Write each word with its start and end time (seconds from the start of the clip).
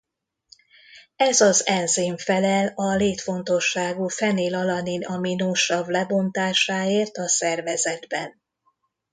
Ez 1.15 1.41
az 1.41 1.67
enzim 1.67 2.17
felel 2.17 2.67
a 2.75 2.95
létfontosságú 2.95 4.07
fenil-alanin 4.07 5.03
aminosav 5.03 5.87
lebontásáért 5.87 7.17
a 7.17 7.27
szervezetben. 7.27 8.41